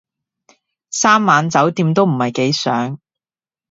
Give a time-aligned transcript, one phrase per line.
[0.89, 2.99] 三晚酒店都唔係幾想